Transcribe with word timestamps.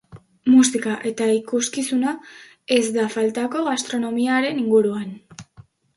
Musika 0.51 0.93
eta 1.09 1.27
ikuskizuna 1.33 2.13
ez 2.77 2.81
da 2.97 3.05
faltako 3.17 3.61
gastronomiaren 3.69 4.63
inguruan. 4.63 5.17